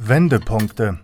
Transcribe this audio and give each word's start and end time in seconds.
Wendepunkte. 0.00 1.00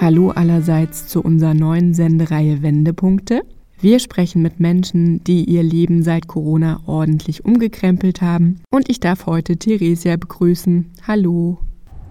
Hallo 0.00 0.30
allerseits 0.30 1.06
zu 1.06 1.22
unserer 1.22 1.54
neuen 1.54 1.94
Sendereihe 1.94 2.62
Wendepunkte. 2.62 3.42
Wir 3.80 4.00
sprechen 4.00 4.42
mit 4.42 4.58
Menschen, 4.58 5.22
die 5.22 5.44
ihr 5.44 5.62
Leben 5.62 6.02
seit 6.02 6.26
Corona 6.26 6.80
ordentlich 6.86 7.44
umgekrempelt 7.44 8.22
haben. 8.22 8.60
Und 8.70 8.90
ich 8.90 8.98
darf 8.98 9.26
heute 9.26 9.56
Theresia 9.56 10.16
begrüßen. 10.16 10.92
Hallo. 11.06 11.60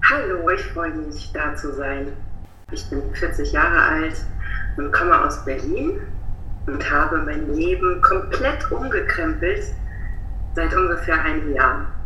Hallo, 0.10 0.50
ich 0.50 0.62
freue 0.62 0.96
mich, 0.96 1.30
da 1.34 1.54
zu 1.54 1.74
sein. 1.76 2.08
Ich 2.72 2.90
bin 2.90 3.02
40 3.12 3.52
Jahre 3.52 3.82
alt 3.82 4.16
und 4.78 4.94
komme 4.94 5.26
aus 5.26 5.44
Berlin 5.44 6.00
und 6.68 6.90
habe 6.90 7.18
mein 7.26 7.54
Leben 7.54 8.02
komplett 8.02 8.72
umgekrempelt 8.72 9.64
seit 10.56 10.74
ungefähr 10.74 11.22
einem 11.22 11.54
Jahr. 11.54 12.01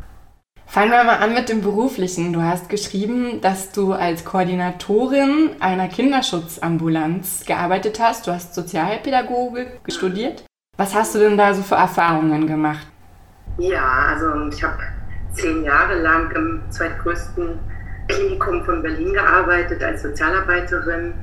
Fangen 0.76 0.92
wir 0.92 1.06
mal 1.06 1.20
an 1.20 1.34
mit 1.34 1.48
dem 1.48 1.62
Beruflichen. 1.62 2.34
Du 2.34 2.42
hast 2.42 2.68
geschrieben, 2.68 3.40
dass 3.40 3.72
du 3.72 3.94
als 3.94 4.26
Koordinatorin 4.26 5.52
einer 5.62 5.88
Kinderschutzambulanz 5.88 7.46
gearbeitet 7.46 8.02
hast. 8.02 8.28
Du 8.28 8.32
hast 8.34 8.54
Sozialpädagogik 8.54 9.70
studiert. 9.88 10.44
Was 10.76 10.94
hast 10.94 11.16
du 11.16 11.20
denn 11.20 11.38
da 11.38 11.54
so 11.54 11.62
für 11.62 11.76
Erfahrungen 11.76 12.46
gemacht? 12.46 12.86
Ja, 13.58 14.10
also 14.10 14.50
ich 14.50 14.62
habe 14.62 14.80
zehn 15.32 15.64
Jahre 15.64 15.98
lang 16.02 16.30
im 16.32 16.62
zweitgrößten 16.70 17.58
Klinikum 18.10 18.66
von 18.66 18.82
Berlin 18.82 19.14
gearbeitet 19.14 19.82
als 19.82 20.02
Sozialarbeiterin 20.02 21.14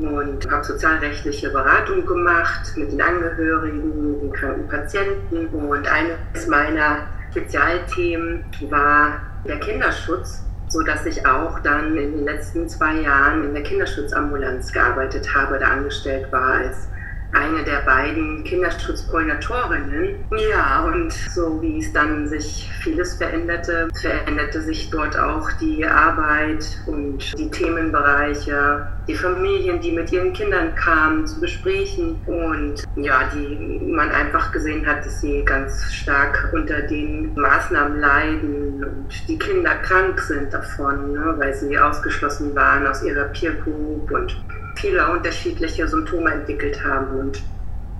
und 0.00 0.50
habe 0.50 0.64
sozialrechtliche 0.64 1.50
Beratung 1.50 2.04
gemacht 2.04 2.72
mit 2.74 2.90
den 2.90 3.00
Angehörigen, 3.00 4.18
den 4.22 4.32
kranken 4.32 4.66
Patienten. 4.66 5.46
Und 5.54 5.86
eines 5.86 6.48
meiner 6.48 7.06
Spezialthemen 7.36 8.46
war 8.70 9.20
der 9.46 9.60
Kinderschutz, 9.60 10.42
so 10.68 10.80
dass 10.80 11.04
ich 11.04 11.26
auch 11.26 11.60
dann 11.60 11.94
in 11.98 12.12
den 12.12 12.24
letzten 12.24 12.66
zwei 12.66 13.02
Jahren 13.02 13.44
in 13.44 13.52
der 13.52 13.62
Kinderschutzambulanz 13.62 14.72
gearbeitet 14.72 15.34
habe, 15.34 15.58
da 15.58 15.66
angestellt 15.66 16.32
war 16.32 16.54
als 16.54 16.88
eine 17.32 17.62
der 17.62 17.80
beiden 17.80 18.42
Kinderschutzkoordinatorinnen. 18.44 20.24
Ja, 20.50 20.84
und 20.84 21.12
so 21.12 21.60
wie 21.60 21.78
es 21.78 21.92
dann 21.92 22.26
sich 22.26 22.70
vieles 22.80 23.16
veränderte, 23.16 23.88
veränderte 24.00 24.62
sich 24.62 24.88
dort 24.88 25.18
auch 25.18 25.52
die 25.60 25.84
Arbeit 25.84 26.64
und 26.86 27.38
die 27.38 27.50
Themenbereiche, 27.50 28.88
die 29.06 29.14
Familien, 29.14 29.78
die 29.82 29.92
mit 29.92 30.10
ihren 30.10 30.32
Kindern 30.32 30.74
kamen 30.74 31.26
zu 31.26 31.38
besprechen 31.38 32.16
und 32.24 32.85
ja, 32.96 33.30
die 33.34 33.80
man 33.92 34.10
einfach 34.10 34.52
gesehen 34.52 34.86
hat, 34.86 35.04
dass 35.04 35.20
sie 35.20 35.44
ganz 35.44 35.92
stark 35.92 36.50
unter 36.52 36.80
den 36.82 37.34
Maßnahmen 37.34 38.00
leiden 38.00 38.84
und 38.84 39.28
die 39.28 39.38
Kinder 39.38 39.74
krank 39.82 40.18
sind 40.20 40.52
davon, 40.52 41.12
ne, 41.12 41.34
weil 41.36 41.54
sie 41.54 41.78
ausgeschlossen 41.78 42.54
waren 42.54 42.86
aus 42.86 43.02
ihrer 43.02 43.24
Peer 43.24 43.52
Group 43.52 44.10
und 44.10 44.36
viele 44.76 45.06
unterschiedliche 45.10 45.86
Symptome 45.86 46.32
entwickelt 46.32 46.82
haben. 46.84 47.18
Und 47.18 47.42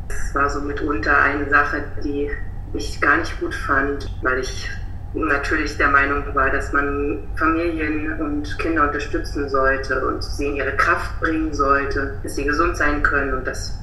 es 0.08 0.34
war 0.34 0.48
so 0.48 0.60
mitunter 0.60 1.16
eine 1.18 1.48
Sache, 1.50 1.84
die 2.02 2.30
ich 2.72 3.00
gar 3.00 3.18
nicht 3.18 3.38
gut 3.38 3.54
fand, 3.54 4.10
weil 4.22 4.40
ich 4.40 4.70
natürlich 5.14 5.76
der 5.76 5.88
Meinung 5.88 6.22
war, 6.34 6.50
dass 6.50 6.72
man 6.72 7.26
Familien 7.36 8.20
und 8.20 8.58
Kinder 8.58 8.84
unterstützen 8.84 9.48
sollte 9.48 10.06
und 10.06 10.22
sie 10.22 10.46
in 10.46 10.56
ihre 10.56 10.76
Kraft 10.76 11.20
bringen 11.20 11.52
sollte, 11.54 12.18
dass 12.22 12.36
sie 12.36 12.44
gesund 12.44 12.76
sein 12.76 13.02
können. 13.02 13.34
Und 13.34 13.46
das 13.46 13.78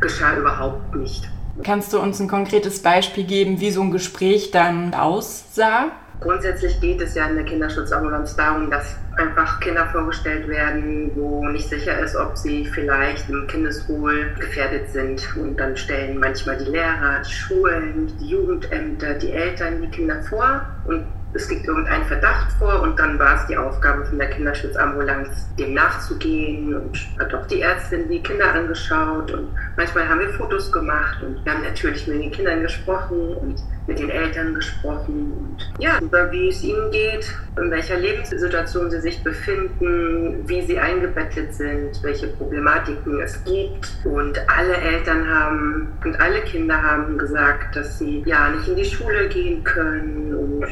geschah 0.00 0.36
überhaupt 0.36 0.94
nicht. 0.94 1.28
Kannst 1.62 1.92
du 1.92 2.00
uns 2.00 2.20
ein 2.20 2.28
konkretes 2.28 2.82
Beispiel 2.82 3.24
geben, 3.24 3.60
wie 3.60 3.70
so 3.70 3.80
ein 3.80 3.90
Gespräch 3.90 4.50
dann 4.50 4.92
aussah? 4.94 5.92
Grundsätzlich 6.20 6.80
geht 6.80 7.00
es 7.00 7.14
ja 7.14 7.26
in 7.26 7.36
der 7.36 7.44
Kinderschutzambulanz 7.44 8.36
darum, 8.36 8.70
dass 8.70 8.96
einfach 9.16 9.60
Kinder 9.60 9.86
vorgestellt 9.86 10.48
werden, 10.48 11.10
wo 11.14 11.46
nicht 11.48 11.68
sicher 11.68 11.98
ist, 11.98 12.16
ob 12.16 12.36
sie 12.36 12.66
vielleicht 12.66 13.28
im 13.28 13.46
Kindeswohl 13.46 14.32
gefährdet 14.38 14.90
sind. 14.90 15.26
Und 15.36 15.58
dann 15.58 15.76
stellen 15.76 16.18
manchmal 16.18 16.58
die 16.58 16.70
Lehrer, 16.70 17.22
die 17.26 17.32
Schulen, 17.32 18.12
die 18.20 18.28
Jugendämter, 18.30 19.14
die 19.14 19.32
Eltern 19.32 19.80
die 19.80 19.88
Kinder 19.88 20.22
vor. 20.22 20.62
Und 20.86 21.06
es 21.36 21.50
liegt 21.50 21.66
irgendein 21.66 22.04
Verdacht 22.04 22.50
vor 22.52 22.80
und 22.82 22.98
dann 22.98 23.18
war 23.18 23.34
es 23.34 23.46
die 23.46 23.56
Aufgabe 23.56 24.06
von 24.06 24.18
der 24.18 24.30
Kinderschutzambulanz, 24.30 25.48
dem 25.58 25.74
nachzugehen. 25.74 26.74
Und 26.74 26.98
hat 27.18 27.34
auch 27.34 27.46
die 27.46 27.60
Ärztin 27.60 28.08
die 28.08 28.22
Kinder 28.22 28.52
angeschaut. 28.54 29.30
Und 29.32 29.48
manchmal 29.76 30.08
haben 30.08 30.20
wir 30.20 30.30
Fotos 30.30 30.72
gemacht 30.72 31.22
und 31.22 31.44
wir 31.44 31.52
haben 31.52 31.62
natürlich 31.62 32.06
mit 32.06 32.22
den 32.22 32.30
Kindern 32.30 32.62
gesprochen 32.62 33.34
und 33.36 33.62
mit 33.86 33.98
den 33.98 34.10
Eltern 34.10 34.54
gesprochen. 34.54 35.32
Und 35.32 35.72
ja, 35.78 35.98
über 36.00 36.30
wie 36.32 36.48
es 36.48 36.62
ihnen 36.62 36.90
geht, 36.90 37.30
in 37.56 37.70
welcher 37.70 37.96
Lebenssituation 37.96 38.90
sie 38.90 39.00
sich 39.06 39.22
befinden, 39.22 40.42
wie 40.48 40.62
sie 40.62 40.80
eingebettet 40.80 41.54
sind, 41.54 42.02
welche 42.02 42.26
Problematiken 42.26 43.20
es 43.20 43.42
gibt. 43.44 43.88
Und 44.04 44.36
alle 44.48 44.74
Eltern 44.74 45.28
haben 45.28 45.88
und 46.04 46.20
alle 46.20 46.40
Kinder 46.40 46.82
haben 46.82 47.16
gesagt, 47.16 47.76
dass 47.76 48.00
sie 48.00 48.24
ja 48.26 48.50
nicht 48.50 48.66
in 48.66 48.74
die 48.74 48.84
Schule 48.84 49.28
gehen 49.28 49.62
können 49.62 50.34
und 50.34 50.66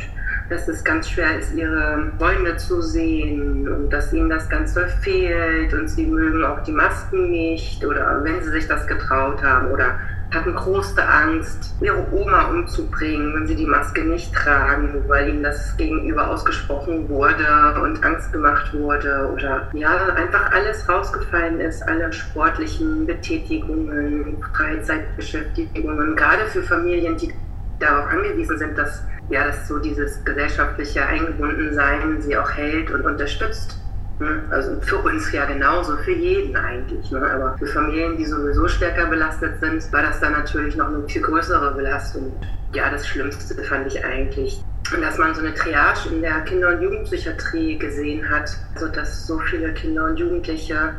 dass 0.50 0.67
es 0.67 0.83
ganz 0.83 1.09
schwer 1.11 1.39
ist, 1.39 1.55
ihre 1.55 2.11
Freunde 2.19 2.56
zu 2.56 2.83
sehen 2.83 3.69
und 3.69 3.91
dass 3.91 4.12
ihnen 4.12 4.28
das 4.28 4.49
Ganze 4.49 4.89
fehlt 5.01 5.72
und 5.72 5.89
sie 5.89 6.05
mögen 6.05 6.45
auch 6.45 6.61
die 6.65 6.72
Masken 6.72 7.31
nicht 7.31 7.84
oder 7.84 8.21
wenn 8.25 8.43
sie 8.43 8.51
sich 8.51 8.66
das 8.66 8.84
getraut 8.89 9.43
haben 9.45 9.71
oder 9.71 9.99
hatten 10.34 10.55
große 10.55 11.06
Angst, 11.06 11.75
ihre 11.81 12.05
Oma 12.12 12.49
umzubringen, 12.49 13.34
wenn 13.34 13.47
sie 13.47 13.55
die 13.55 13.67
Maske 13.67 14.03
nicht 14.05 14.34
tragen, 14.34 15.05
weil 15.09 15.28
ihnen 15.28 15.43
das 15.43 15.77
gegenüber 15.77 16.28
ausgesprochen 16.28 17.09
wurde 17.09 17.81
und 17.83 18.05
Angst 18.05 18.33
gemacht 18.33 18.72
wurde 18.75 19.31
oder 19.33 19.69
ja, 19.72 19.97
einfach 20.15 20.53
alles 20.53 20.89
rausgefallen 20.89 21.61
ist, 21.61 21.83
alle 21.83 22.12
sportlichen 22.12 23.06
Betätigungen, 23.06 24.43
Freizeitbeschäftigungen, 24.55 26.17
gerade 26.17 26.45
für 26.47 26.62
Familien, 26.62 27.16
die 27.16 27.33
darauf 27.78 28.06
angewiesen 28.11 28.59
sind, 28.59 28.77
dass 28.78 29.03
ja, 29.31 29.47
dass 29.47 29.69
so 29.69 29.78
dieses 29.78 30.22
gesellschaftliche 30.25 31.05
Eingebundensein 31.06 32.21
sie 32.21 32.37
auch 32.37 32.51
hält 32.51 32.91
und 32.91 33.06
unterstützt. 33.06 33.78
Ne? 34.20 34.42
Also 34.50 34.80
für 34.80 34.98
uns 34.98 35.32
ja 35.32 35.44
genauso, 35.44 35.97
für 35.98 36.12
jeden 36.12 36.56
eigentlich. 36.56 37.10
Ne? 37.10 37.19
Aber 37.19 37.56
für 37.58 37.66
Familien, 37.66 38.16
die 38.16 38.25
sowieso 38.25 38.69
stärker 38.69 39.06
belastet 39.06 39.58
sind, 39.60 39.92
war 39.92 40.02
das 40.02 40.20
dann 40.20 40.32
natürlich 40.32 40.76
noch 40.76 40.88
eine 40.88 41.06
viel 41.08 41.22
größere 41.22 41.75
Belastung. 41.75 42.32
Ja, 42.72 42.91
das 42.91 43.06
Schlimmste 43.06 43.62
fand 43.64 43.86
ich 43.88 44.04
eigentlich, 44.04 44.62
dass 45.00 45.19
man 45.19 45.34
so 45.34 45.41
eine 45.41 45.54
Triage 45.54 46.10
in 46.12 46.22
der 46.22 46.41
Kinder- 46.42 46.69
und 46.69 46.82
Jugendpsychiatrie 46.82 47.78
gesehen 47.78 48.28
hat. 48.28 48.56
Also 48.74 48.88
dass 48.88 49.26
so 49.26 49.38
viele 49.41 49.72
Kinder 49.74 50.04
und 50.04 50.16
Jugendliche 50.16 50.94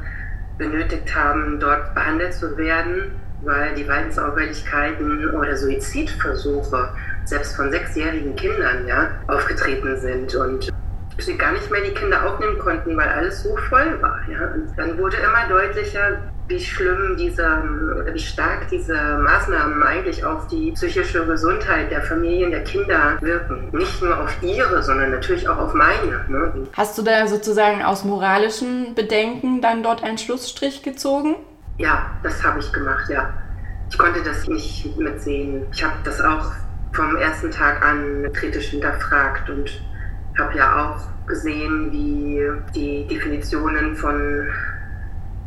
benötigt 0.57 1.13
haben, 1.15 1.59
dort 1.59 1.93
behandelt 1.95 2.33
zu 2.33 2.57
werden, 2.57 3.11
weil 3.43 3.75
die 3.75 3.83
Verhaltensauffälligkeiten 3.83 5.29
oder 5.31 5.55
Suizidversuche 5.55 6.89
selbst 7.25 7.55
von 7.55 7.71
sechsjährigen 7.71 8.35
Kindern 8.35 8.87
ja, 8.87 9.09
aufgetreten 9.27 9.99
sind 9.99 10.35
und 10.35 10.71
sie 11.17 11.37
gar 11.37 11.53
nicht 11.53 11.69
mehr 11.71 11.81
die 11.81 11.93
Kinder 11.93 12.25
aufnehmen 12.25 12.59
konnten, 12.59 12.97
weil 12.97 13.07
alles 13.07 13.43
so 13.43 13.55
voll 13.69 14.01
war. 14.01 14.19
Ja. 14.29 14.53
Und 14.53 14.73
dann 14.77 14.97
wurde 14.97 15.17
immer 15.17 15.47
deutlicher, 15.47 16.19
wie 16.47 16.59
schlimm 16.59 17.15
diese, 17.17 17.43
wie 18.13 18.19
stark 18.19 18.67
diese 18.69 18.93
Maßnahmen 18.93 19.81
eigentlich 19.81 20.23
auf 20.23 20.47
die 20.47 20.71
psychische 20.73 21.25
Gesundheit 21.25 21.89
der 21.89 22.01
Familien, 22.01 22.51
der 22.51 22.63
Kinder 22.63 23.17
wirken. 23.21 23.69
Nicht 23.71 24.01
nur 24.01 24.19
auf 24.19 24.35
ihre, 24.43 24.83
sondern 24.83 25.11
natürlich 25.11 25.47
auch 25.47 25.57
auf 25.57 25.73
meine. 25.73 26.25
Ne? 26.27 26.67
Hast 26.73 26.97
du 26.97 27.01
da 27.01 27.27
sozusagen 27.27 27.83
aus 27.83 28.03
moralischen 28.03 28.93
Bedenken 28.93 29.61
dann 29.61 29.81
dort 29.81 30.03
einen 30.03 30.17
Schlussstrich 30.17 30.83
gezogen? 30.83 31.35
Ja, 31.77 32.11
das 32.23 32.43
habe 32.43 32.59
ich 32.59 32.71
gemacht, 32.71 33.09
ja. 33.09 33.33
Ich 33.89 33.97
konnte 33.97 34.21
das 34.23 34.47
nicht 34.47 34.97
mitsehen. 34.97 35.65
Ich 35.71 35.83
habe 35.83 35.95
das 36.03 36.21
auch 36.21 36.51
vom 36.93 37.15
ersten 37.17 37.51
Tag 37.51 37.83
an 37.83 38.31
kritisch 38.33 38.67
hinterfragt 38.67 39.49
und 39.49 39.69
habe 40.39 40.57
ja 40.57 40.85
auch 40.85 41.27
gesehen, 41.27 41.91
wie 41.91 42.41
die 42.73 43.07
Definitionen 43.07 43.95
von 43.95 44.47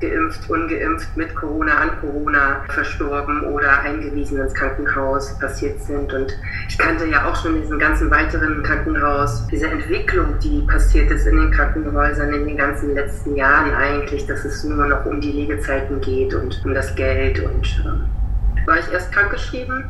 geimpft, 0.00 0.48
ungeimpft, 0.48 1.16
mit 1.16 1.34
Corona, 1.34 1.74
an 1.78 2.00
Corona 2.00 2.64
verstorben 2.68 3.42
oder 3.46 3.80
eingewiesen 3.80 4.38
ins 4.38 4.54
Krankenhaus 4.54 5.38
passiert 5.38 5.80
sind. 5.82 6.12
Und 6.12 6.38
ich 6.68 6.78
kannte 6.78 7.06
ja 7.06 7.28
auch 7.28 7.36
schon 7.36 7.60
diesen 7.60 7.78
ganzen 7.78 8.10
weiteren 8.10 8.62
Krankenhaus, 8.62 9.46
diese 9.48 9.66
Entwicklung, 9.68 10.38
die 10.38 10.62
passiert 10.62 11.10
ist 11.10 11.26
in 11.26 11.36
den 11.36 11.50
Krankenhäusern 11.50 12.32
in 12.32 12.46
den 12.46 12.56
ganzen 12.56 12.94
letzten 12.94 13.34
Jahren 13.34 13.74
eigentlich, 13.74 14.26
dass 14.26 14.44
es 14.44 14.62
nur 14.64 14.86
noch 14.86 15.04
um 15.04 15.20
die 15.20 15.32
Liegezeiten 15.32 16.00
geht 16.00 16.34
und 16.34 16.60
um 16.64 16.74
das 16.74 16.94
Geld. 16.94 17.40
Und 17.40 17.84
äh, 17.84 18.66
war 18.66 18.78
ich 18.78 18.92
erst 18.92 19.10
krankgeschrieben 19.12 19.84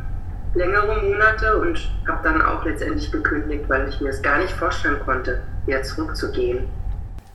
längere 0.55 1.03
Monate 1.03 1.59
und 1.59 1.91
habe 2.07 2.21
dann 2.23 2.43
auch 2.43 2.65
letztendlich 2.65 3.11
gekündigt, 3.13 3.65
weil 3.69 3.89
ich 3.89 4.01
mir 4.01 4.11
es 4.11 4.23
gar 4.23 4.39
nicht 4.39 4.53
vorstellen 4.53 5.01
konnte, 5.05 5.43
wieder 5.67 5.83
zurückzugehen. 5.83 6.69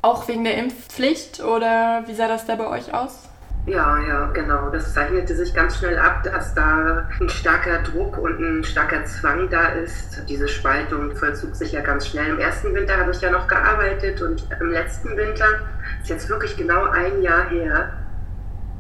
Auch 0.02 0.28
wegen 0.28 0.44
der 0.44 0.58
Impfpflicht 0.58 1.42
oder 1.42 2.04
wie 2.08 2.14
sah 2.14 2.28
das 2.28 2.46
da 2.46 2.56
bei 2.56 2.68
euch 2.68 2.94
aus? 2.94 3.30
Ja, 3.66 3.98
ja, 4.06 4.26
genau. 4.34 4.70
Das 4.70 4.94
zeichnete 4.94 5.34
sich 5.36 5.54
ganz 5.54 5.78
schnell 5.78 5.98
ab, 5.98 6.24
dass 6.24 6.54
da 6.54 7.08
ein 7.22 7.30
starker 7.30 7.82
Druck 7.84 8.18
und 8.18 8.38
ein 8.38 8.64
starker 8.66 9.06
Zwang 9.06 9.50
da 9.50 9.68
ist. 9.68 10.24
Diese 10.28 10.50
Spaltung 10.50 11.16
vollzog 11.16 11.56
sich 11.56 11.72
ja 11.72 11.80
ganz 11.80 12.08
schnell. 12.08 12.32
Im 12.32 12.40
ersten 12.40 12.76
Winter 12.76 12.98
habe 12.98 13.12
ich 13.12 13.22
ja 13.22 13.32
noch 13.32 13.48
gearbeitet 13.48 14.22
und 14.22 14.46
im 14.60 14.72
letzten 14.72 15.16
Winter, 15.16 15.46
ist 16.02 16.10
jetzt 16.10 16.28
wirklich 16.28 16.58
genau 16.58 16.90
ein 16.90 17.22
Jahr 17.22 17.50
her, 17.50 17.94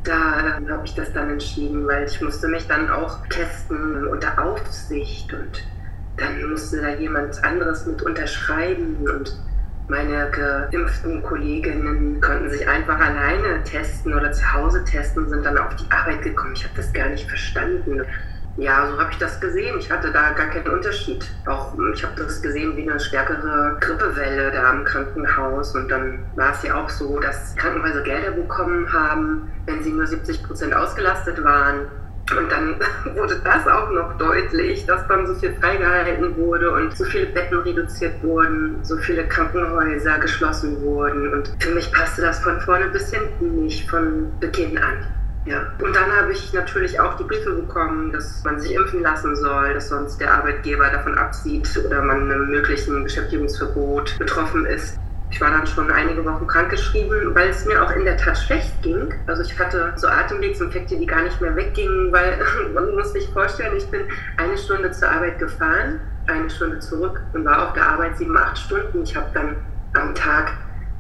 da 0.04 0.60
habe 0.70 0.86
ich 0.86 0.96
das 0.96 1.12
dann 1.14 1.30
entschieden, 1.30 1.88
weil 1.88 2.06
ich 2.06 2.22
musste 2.22 2.48
mich 2.48 2.68
dann 2.68 2.90
auch 2.90 3.26
testen 3.28 4.08
unter 4.08 4.44
Aufsicht 4.44 5.34
und 5.34 5.64
dann 6.18 6.50
musste 6.50 6.82
da 6.82 6.90
jemand 6.90 7.44
anderes 7.44 7.86
mit 7.86 8.02
unterschreiben 8.02 8.98
und 9.10 9.36
meine 9.88 10.32
geimpften 10.32 11.22
Kolleginnen 11.24 12.22
konnten 12.22 12.50
sich 12.50 12.68
einfach 12.68 13.00
alleine 13.00 13.64
testen 13.64 14.14
oder 14.14 14.32
zu 14.32 14.54
Hause 14.54 14.84
testen, 14.86 15.28
sind 15.28 15.46
dann 15.46 15.58
auf 15.58 15.76
die 15.76 15.92
Arbeit 15.92 16.22
gekommen. 16.22 16.54
Ich 16.54 16.64
habe 16.64 16.74
das 16.76 16.94
gar 16.94 17.10
nicht 17.10 17.28
verstanden. 17.28 18.02
Ja, 18.58 18.88
so 18.88 19.00
habe 19.00 19.12
ich 19.12 19.18
das 19.18 19.40
gesehen. 19.40 19.80
Ich 19.80 19.92
hatte 19.92 20.12
da 20.12 20.32
gar 20.32 20.48
keinen 20.48 20.68
Unterschied. 20.68 21.26
Auch 21.48 21.74
ich 21.94 22.04
habe 22.04 22.14
das 22.16 22.40
gesehen 22.42 22.78
wie 22.78 22.88
eine 22.88 23.00
stärkere 23.00 23.78
Grippewelle 23.80 24.52
da 24.52 24.72
im 24.74 24.84
Krankenhaus. 24.84 25.76
Und 25.76 25.90
dann 25.90 26.20
war 26.36 26.54
es 26.54 26.62
ja 26.62 26.76
auch 26.76 26.90
so, 26.90 27.20
dass 27.20 27.56
Krankenhäuser 27.56 28.02
Gelder 28.04 28.32
bekommen 28.32 28.92
haben, 28.94 29.52
wenn 29.66 29.82
sie 29.82 29.92
nur 29.92 30.06
70 30.06 30.44
Prozent 30.44 30.76
ausgelastet 30.76 31.44
waren. 31.44 31.88
Und 32.38 32.52
dann 32.52 32.80
wurde 33.16 33.42
das 33.44 33.68
auch 33.68 33.90
noch 33.90 34.18
deutlich, 34.20 34.86
dass 34.86 35.08
dann 35.08 35.26
so 35.26 35.34
viel 35.34 35.54
freigehalten 35.56 36.38
wurde 36.38 36.72
und 36.72 36.96
so 36.96 37.06
viele 37.06 37.26
Betten 37.26 37.58
reduziert 37.58 38.22
wurden, 38.24 38.78
so 38.84 38.98
viele 38.98 39.28
Krankenhäuser 39.28 40.20
geschlossen 40.20 40.80
wurden. 40.84 41.34
Und 41.34 41.52
für 41.60 41.72
mich 41.72 41.92
passte 41.92 42.22
das 42.22 42.40
von 42.40 42.62
vorne 42.62 42.90
bis 42.90 43.12
hinten 43.12 43.64
nicht 43.64 43.90
von 43.90 44.32
Beginn 44.40 44.78
an. 44.78 45.06
Ja. 45.46 45.74
Und 45.80 45.94
dann 45.94 46.10
habe 46.12 46.32
ich 46.32 46.54
natürlich 46.54 47.00
auch 47.00 47.18
die 47.18 47.26
Briefe 47.26 47.52
bekommen, 47.52 48.14
dass 48.14 48.44
man 48.46 48.60
sich 48.60 48.74
impfen 48.74 49.02
lassen 49.02 49.36
soll, 49.36 49.74
dass 49.74 49.90
sonst 49.90 50.20
der 50.22 50.34
Arbeitgeber 50.34 50.90
davon 50.90 51.18
absieht 51.18 51.70
oder 51.86 52.02
man 52.02 52.32
einem 52.32 52.50
möglichen 52.50 53.04
Beschäftigungsverbot 53.04 54.18
betroffen 54.20 54.66
ist. 54.66 54.98
Ich 55.32 55.42
war 55.42 55.50
dann 55.50 55.66
schon 55.66 55.90
einige 55.92 56.24
Wochen 56.26 56.46
krankgeschrieben, 56.46 57.34
weil 57.34 57.50
es 57.50 57.66
mir 57.66 57.84
auch 57.84 57.92
in 57.92 58.06
der 58.06 58.18
Tat 58.18 58.38
schlecht 58.38 58.82
ging. 58.84 59.14
Also 59.26 59.42
ich 59.42 59.58
hatte 59.58 59.92
so 59.96 60.08
Atemwegsinfekte, 60.08 60.96
die 60.96 61.08
gar 61.08 61.24
nicht 61.24 61.42
mehr 61.42 61.56
weggingen, 61.56 62.12
weil 62.14 62.38
man 62.74 62.94
muss 62.96 63.12
sich 63.14 63.28
vorstellen, 63.30 63.76
ich 63.76 63.88
bin 63.88 64.02
eine 64.38 64.58
Stunde 64.58 64.92
zur 64.92 65.10
Arbeit 65.10 65.40
gefahren, 65.40 66.00
eine 66.28 66.50
Stunde 66.50 66.80
zurück 66.80 67.20
und 67.34 67.44
war 67.44 67.68
auf 67.68 67.74
der 67.74 67.84
Arbeit 67.84 68.16
sieben, 68.18 68.38
acht 68.38 68.58
Stunden. 68.58 69.04
Ich 69.04 69.16
habe 69.16 69.28
dann 69.34 69.56
am 69.94 70.14
Tag, 70.16 70.54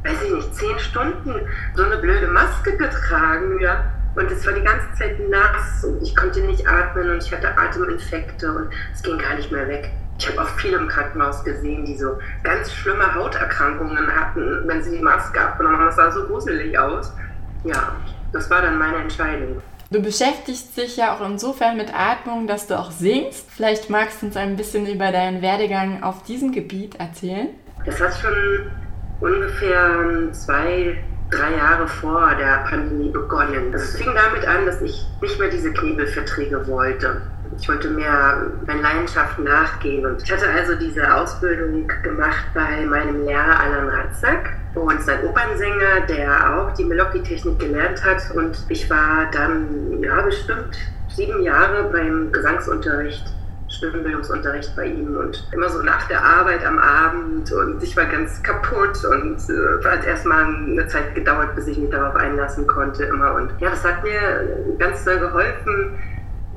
weiß 0.03 0.23
ich 0.23 0.33
nicht, 0.33 0.55
zehn 0.55 0.79
Stunden 0.79 1.35
so 1.75 1.83
eine 1.83 1.97
blöde 1.97 2.27
Maske 2.27 2.75
getragen, 2.75 3.59
ja. 3.59 3.92
Und 4.15 4.31
es 4.31 4.45
war 4.45 4.53
die 4.53 4.61
ganze 4.61 4.93
Zeit 4.97 5.17
nass 5.29 5.83
und 5.83 6.01
ich 6.03 6.15
konnte 6.15 6.41
nicht 6.41 6.67
atmen 6.67 7.09
und 7.09 7.23
ich 7.23 7.31
hatte 7.31 7.57
Ateminfekte 7.57 8.51
und 8.51 8.69
es 8.93 9.01
ging 9.01 9.17
gar 9.17 9.35
nicht 9.35 9.51
mehr 9.51 9.67
weg. 9.67 9.89
Ich 10.19 10.27
habe 10.29 10.41
auch 10.41 10.49
viele 10.59 10.77
im 10.77 10.87
Krankenhaus 10.87 11.43
gesehen, 11.43 11.85
die 11.85 11.97
so 11.97 12.19
ganz 12.43 12.71
schlimme 12.71 13.13
Hauterkrankungen 13.15 14.07
hatten, 14.07 14.67
wenn 14.67 14.83
sie 14.83 14.97
die 14.97 15.03
Maske 15.03 15.41
abgenommen 15.41 15.79
haben. 15.79 15.87
Das 15.87 15.95
sah 15.95 16.11
so 16.11 16.25
gruselig 16.25 16.77
aus. 16.77 17.11
Ja, 17.63 17.95
das 18.31 18.49
war 18.49 18.61
dann 18.61 18.77
meine 18.77 18.97
Entscheidung. 18.97 19.61
Du 19.89 20.01
beschäftigst 20.01 20.75
dich 20.77 20.97
ja 20.97 21.15
auch 21.15 21.21
insofern 21.21 21.77
mit 21.77 21.93
Atmung, 21.93 22.47
dass 22.47 22.67
du 22.67 22.79
auch 22.79 22.91
singst. 22.91 23.49
Vielleicht 23.51 23.89
magst 23.89 24.21
du 24.21 24.27
uns 24.27 24.37
ein 24.37 24.55
bisschen 24.55 24.87
über 24.87 25.11
deinen 25.11 25.41
Werdegang 25.41 26.03
auf 26.03 26.23
diesem 26.23 26.51
Gebiet 26.51 26.95
erzählen. 26.95 27.49
Das 27.85 27.99
hat 27.99 28.13
schon 28.15 28.71
ungefähr 29.19 30.31
zwei, 30.31 31.03
drei 31.29 31.55
Jahre 31.55 31.87
vor 31.87 32.35
der 32.35 32.65
Pandemie 32.69 33.09
begonnen. 33.09 33.73
Also 33.73 33.85
es 33.85 33.95
fing 33.95 34.13
damit 34.13 34.47
an, 34.47 34.65
dass 34.65 34.81
ich 34.81 35.05
nicht 35.21 35.39
mehr 35.39 35.49
diese 35.49 35.71
Knebelverträge 35.71 36.67
wollte. 36.67 37.21
Ich 37.59 37.69
wollte 37.69 37.89
mehr 37.89 38.47
meinen 38.65 38.81
Leidenschaften 38.81 39.43
nachgehen. 39.43 40.05
Und 40.05 40.23
ich 40.23 40.31
hatte 40.31 40.49
also 40.49 40.75
diese 40.75 41.13
Ausbildung 41.13 41.87
gemacht 42.01 42.45
bei 42.53 42.85
meinem 42.85 43.25
Lehrer 43.25 43.59
Alan 43.59 43.89
Ratzak 43.89 44.53
und 44.75 45.01
sein 45.03 45.23
Opernsänger, 45.23 46.01
der 46.07 46.55
auch 46.55 46.73
die 46.73 46.85
Meloki-Technik 46.85 47.59
gelernt 47.59 48.03
hat. 48.03 48.31
Und 48.35 48.57
ich 48.69 48.89
war 48.89 49.29
dann, 49.31 50.01
ja, 50.01 50.21
bestimmt 50.21 50.77
sieben 51.09 51.43
Jahre 51.43 51.89
beim 51.91 52.31
Gesangsunterricht 52.31 53.23
Stimmenbildungsunterricht 53.73 54.75
bei 54.75 54.85
ihm 54.85 55.17
und 55.17 55.47
immer 55.51 55.69
so 55.69 55.81
nach 55.81 56.07
der 56.07 56.23
Arbeit 56.23 56.65
am 56.65 56.79
Abend 56.79 57.51
und 57.51 57.81
ich 57.81 57.95
war 57.97 58.05
ganz 58.05 58.41
kaputt 58.43 59.03
und 59.05 59.37
äh, 59.49 59.85
hat 59.85 60.05
erstmal 60.05 60.45
eine 60.45 60.87
Zeit 60.87 61.15
gedauert, 61.15 61.55
bis 61.55 61.67
ich 61.67 61.77
mich 61.77 61.89
darauf 61.89 62.15
einlassen 62.15 62.67
konnte 62.67 63.05
immer 63.05 63.35
und 63.35 63.51
ja, 63.59 63.71
das 63.71 63.83
hat 63.83 64.03
mir 64.03 64.75
ganz 64.77 65.03
sehr 65.03 65.17
geholfen, 65.17 65.97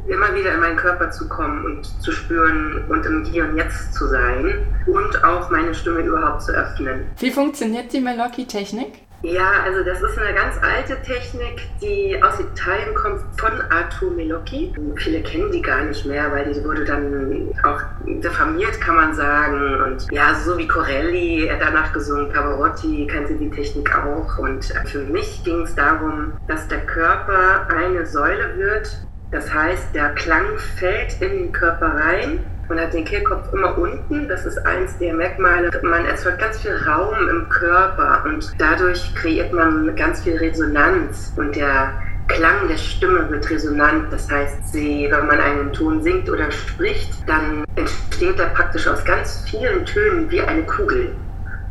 immer 0.09 0.35
wieder 0.35 0.55
in 0.55 0.61
meinen 0.61 0.77
Körper 0.77 1.11
zu 1.11 1.29
kommen 1.29 1.65
und 1.65 2.03
zu 2.03 2.13
spüren 2.13 2.85
und 2.89 3.05
im 3.07 3.25
Hier 3.25 3.45
und 3.45 3.57
Jetzt 3.57 3.95
zu 3.95 4.07
sein 4.07 4.67
und 4.87 5.25
auch 5.25 5.51
meine 5.51 5.75
Stimme 5.75 6.01
überhaupt 6.01 6.43
zu 6.43 6.53
öffnen. 6.53 7.07
Wie 7.19 7.31
funktioniert 7.31 7.93
die 7.93 8.01
Meloki-Technik? 8.01 9.06
Ja, 9.23 9.63
also 9.65 9.83
das 9.83 10.03
ist 10.03 10.19
eine 10.19 10.35
ganz 10.35 10.57
alte 10.63 11.01
Technik, 11.03 11.63
die 11.81 12.23
aus 12.23 12.39
Italien 12.39 12.95
kommt 12.95 13.23
von 13.41 13.61
Artur 13.71 14.13
Melocchi. 14.13 14.75
Viele 14.97 15.23
kennen 15.23 15.51
die 15.51 15.63
gar 15.63 15.85
nicht 15.85 16.05
mehr, 16.05 16.31
weil 16.31 16.53
die 16.53 16.63
wurde 16.63 16.85
dann 16.85 17.51
auch 17.65 17.81
diffamiert, 18.07 18.79
kann 18.81 18.95
man 18.95 19.15
sagen. 19.15 19.81
Und 19.83 20.07
ja, 20.13 20.35
so 20.35 20.59
wie 20.59 20.69
Corelli 20.69 21.51
danach 21.59 21.93
gesungen, 21.93 22.31
Pavarotti 22.31 23.07
kannte 23.11 23.35
die 23.35 23.51
Technik 23.51 23.91
auch. 23.97 24.39
Und 24.39 24.65
für 24.85 25.01
mich 25.05 25.43
ging 25.45 25.63
es 25.63 25.75
darum, 25.75 26.33
dass 26.47 26.69
der 26.69 26.81
Körper 26.81 27.67
eine 27.75 28.05
Säule 28.05 28.57
wird, 28.59 29.07
das 29.33 29.53
heißt, 29.53 29.95
der 29.95 30.11
Klang 30.11 30.57
fällt 30.79 31.21
in 31.21 31.31
den 31.31 31.53
Körper 31.53 31.87
rein 31.87 32.45
und 32.69 32.81
hat 32.81 32.93
den 32.93 33.05
Kehlkopf 33.05 33.53
immer 33.53 33.77
unten. 33.79 34.29
Das 34.29 34.45
ist 34.45 34.59
eins 34.59 34.97
der 34.99 35.15
Merkmale. 35.15 35.71
Man 35.83 36.05
erzeugt 36.07 36.39
ganz 36.41 36.61
viel 36.61 36.77
Raum 36.87 37.29
im 37.29 37.49
Körper 37.49 38.23
und 38.25 38.53
dadurch 38.59 39.15
kreiert 39.15 39.53
man 39.53 39.95
ganz 39.97 40.23
viel 40.23 40.37
Resonanz 40.37 41.33
und 41.37 41.55
der 41.57 41.93
Klang 42.29 42.67
der 42.69 42.77
Stimme 42.77 43.31
wird 43.31 43.49
resonant. 43.51 44.13
Das 44.13 44.31
heißt, 44.31 44.73
sie, 44.73 45.09
wenn 45.11 45.27
man 45.27 45.41
einen 45.41 45.73
Ton 45.73 46.03
singt 46.03 46.29
oder 46.29 46.51
spricht, 46.51 47.13
dann 47.29 47.65
entsteht 47.77 48.39
er 48.39 48.47
praktisch 48.47 48.87
aus 48.89 49.05
ganz 49.05 49.45
vielen 49.49 49.85
Tönen 49.85 50.31
wie 50.31 50.41
eine 50.41 50.63
Kugel. 50.65 51.15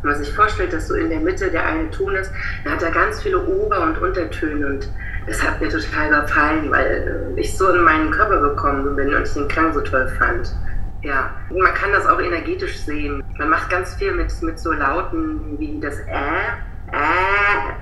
Wenn 0.01 0.11
man 0.11 0.23
sich 0.23 0.33
vorstellt, 0.33 0.71
dass 0.71 0.87
so 0.87 0.93
in 0.93 1.09
der 1.09 1.19
Mitte 1.19 1.49
der 1.49 1.65
eine 1.65 1.89
Ton 1.89 2.15
ist, 2.15 2.31
dann 2.63 2.73
hat 2.73 2.83
er 2.83 2.91
ganz 2.91 3.21
viele 3.21 3.39
Ober- 3.39 3.81
und 3.81 3.97
Untertöne 4.01 4.67
und 4.67 4.89
das 5.27 5.41
hat 5.41 5.59
mir 5.59 5.69
total 5.69 6.21
gefallen, 6.21 6.69
weil 6.69 7.33
ich 7.35 7.57
so 7.57 7.67
in 7.69 7.81
meinen 7.81 8.11
Körper 8.11 8.39
gekommen 8.49 8.95
bin 8.95 9.13
und 9.13 9.23
ich 9.23 9.33
den 9.33 9.47
Klang 9.47 9.73
so 9.73 9.81
toll 9.81 10.07
fand. 10.19 10.55
Ja, 11.05 11.29
man 11.51 11.71
kann 11.75 11.91
das 11.91 12.07
auch 12.07 12.19
energetisch 12.19 12.79
sehen. 12.79 13.23
Man 13.37 13.49
macht 13.49 13.69
ganz 13.69 13.93
viel 13.93 14.11
mit, 14.11 14.33
mit 14.41 14.57
so 14.57 14.71
Lauten 14.71 15.59
wie 15.59 15.79
das 15.79 15.99
Ä, 16.07 16.57
Ä, 16.91 17.75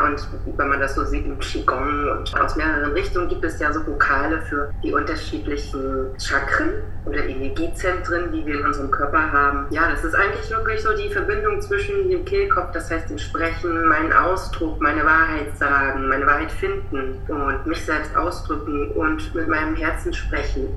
und 0.00 0.28
wenn 0.56 0.68
man 0.68 0.78
das 0.78 0.94
so 0.94 1.04
sieht 1.04 1.26
im 1.26 1.40
Qigong 1.40 2.08
und 2.08 2.40
aus 2.40 2.54
mehreren 2.54 2.92
Richtungen 2.92 3.28
gibt 3.28 3.44
es 3.44 3.58
ja 3.58 3.72
so 3.72 3.84
Vokale 3.84 4.40
für 4.42 4.70
die 4.84 4.92
unterschiedlichen 4.92 6.16
Chakren 6.20 6.84
oder 7.04 7.26
Energiezentren, 7.26 8.30
die 8.30 8.46
wir 8.46 8.60
in 8.60 8.66
unserem 8.66 8.92
Körper 8.92 9.32
haben. 9.32 9.66
Ja, 9.70 9.90
das 9.90 10.04
ist 10.04 10.14
eigentlich 10.14 10.48
wirklich 10.48 10.80
so 10.80 10.96
die 10.96 11.12
Verbindung 11.12 11.60
zwischen 11.60 12.08
dem 12.08 12.24
Kehlkopf, 12.24 12.70
das 12.72 12.88
heißt 12.92 13.10
dem 13.10 13.18
Sprechen, 13.18 13.88
meinen 13.88 14.12
Ausdruck, 14.12 14.80
meine 14.80 15.04
Wahrheit 15.04 15.58
sagen, 15.58 16.08
meine 16.08 16.26
Wahrheit 16.26 16.52
finden 16.52 17.18
und 17.26 17.66
mich 17.66 17.84
selbst 17.84 18.16
ausdrücken 18.16 18.92
und 18.92 19.34
mit 19.34 19.48
meinem 19.48 19.74
Herzen 19.74 20.12
sprechen. 20.12 20.68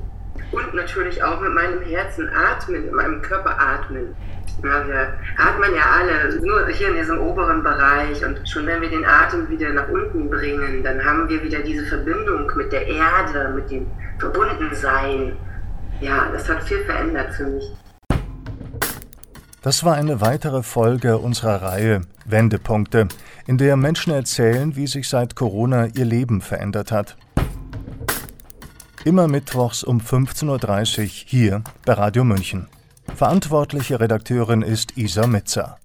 Und 0.51 0.73
natürlich 0.73 1.23
auch 1.23 1.39
mit 1.39 1.53
meinem 1.53 1.81
Herzen 1.81 2.29
atmen, 2.29 2.85
mit 2.85 2.93
meinem 2.93 3.21
Körper 3.21 3.59
atmen. 3.59 4.15
Ja, 4.63 4.87
wir 4.87 5.13
atmen 5.37 5.73
ja 5.75 5.83
alle 5.99 6.39
nur 6.45 6.67
hier 6.67 6.89
in 6.89 6.95
diesem 6.95 7.19
oberen 7.19 7.63
Bereich 7.63 8.23
und 8.23 8.47
schon 8.47 8.67
wenn 8.67 8.81
wir 8.81 8.89
den 8.89 9.05
Atem 9.05 9.49
wieder 9.49 9.69
nach 9.69 9.89
unten 9.89 10.29
bringen, 10.29 10.83
dann 10.83 11.03
haben 11.03 11.27
wir 11.29 11.41
wieder 11.41 11.59
diese 11.59 11.85
Verbindung 11.85 12.51
mit 12.55 12.71
der 12.71 12.85
Erde, 12.85 13.53
mit 13.55 13.71
dem 13.71 13.87
Verbundensein. 14.19 15.35
Ja, 15.99 16.29
das 16.31 16.47
hat 16.49 16.63
viel 16.63 16.83
verändert 16.83 17.33
für 17.33 17.45
mich. 17.45 17.71
Das 19.63 19.83
war 19.83 19.95
eine 19.95 20.21
weitere 20.21 20.63
Folge 20.63 21.17
unserer 21.17 21.61
Reihe 21.61 22.01
Wendepunkte, 22.25 23.07
in 23.45 23.57
der 23.57 23.77
Menschen 23.77 24.11
erzählen, 24.11 24.75
wie 24.75 24.87
sich 24.87 25.07
seit 25.07 25.35
Corona 25.35 25.87
ihr 25.87 26.05
Leben 26.05 26.41
verändert 26.41 26.91
hat. 26.91 27.15
Immer 29.03 29.27
mittwochs 29.27 29.83
um 29.83 29.99
15.30 29.99 30.99
Uhr 30.99 31.05
hier 31.07 31.63
bei 31.85 31.93
Radio 31.93 32.23
München. 32.23 32.67
Verantwortliche 33.15 33.99
Redakteurin 33.99 34.61
ist 34.61 34.95
Isa 34.95 35.25
Metzer. 35.25 35.80